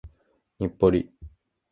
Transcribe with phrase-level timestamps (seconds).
[0.57, 1.11] 日暮里